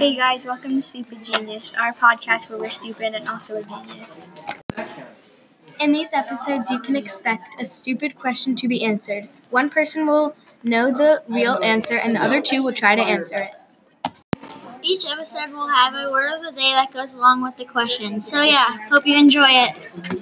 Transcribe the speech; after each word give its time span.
Hey 0.00 0.16
guys, 0.16 0.46
welcome 0.46 0.76
to 0.76 0.82
Stupid 0.82 1.22
Genius, 1.24 1.74
our 1.76 1.92
podcast 1.92 2.48
where 2.48 2.58
we're 2.58 2.70
stupid 2.70 3.12
and 3.14 3.28
also 3.28 3.58
a 3.58 3.62
genius. 3.62 4.30
In 5.78 5.92
these 5.92 6.14
episodes, 6.14 6.70
you 6.70 6.78
can 6.78 6.96
expect 6.96 7.60
a 7.60 7.66
stupid 7.66 8.14
question 8.14 8.56
to 8.56 8.66
be 8.66 8.82
answered. 8.82 9.28
One 9.50 9.68
person 9.68 10.06
will 10.06 10.34
know 10.62 10.90
the 10.90 11.22
real 11.28 11.60
answer, 11.62 11.98
and 11.98 12.16
the 12.16 12.22
other 12.22 12.40
two 12.40 12.64
will 12.64 12.72
try 12.72 12.94
to 12.94 13.02
answer 13.02 13.50
it. 13.50 14.20
Each 14.80 15.04
episode 15.04 15.52
will 15.52 15.68
have 15.68 15.94
a 15.94 16.10
word 16.10 16.32
of 16.34 16.44
the 16.44 16.58
day 16.58 16.72
that 16.72 16.94
goes 16.94 17.12
along 17.12 17.42
with 17.42 17.58
the 17.58 17.66
question. 17.66 18.22
So, 18.22 18.40
yeah, 18.40 18.78
hope 18.88 19.06
you 19.06 19.18
enjoy 19.18 19.48
it. 19.50 20.19